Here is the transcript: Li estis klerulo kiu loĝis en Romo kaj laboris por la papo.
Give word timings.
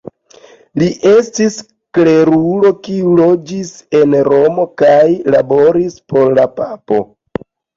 Li 0.81 0.85
estis 1.09 1.57
klerulo 1.97 2.71
kiu 2.89 3.13
loĝis 3.21 3.71
en 4.01 4.17
Romo 4.31 4.67
kaj 4.83 5.05
laboris 5.37 6.01
por 6.15 6.33
la 6.41 6.49
papo. 6.61 7.03